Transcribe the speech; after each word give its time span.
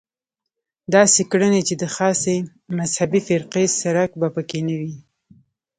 داسې 0.95 1.21
کړنې 1.31 1.61
چې 1.67 1.75
د 1.81 1.83
خاصې 1.95 2.35
مذهبي 2.77 3.21
فرقې 3.27 3.65
څرک 3.79 4.11
به 4.19 4.27
په 4.35 4.41
کې 4.49 4.59
نه 4.67 4.75
وي. 4.81 4.95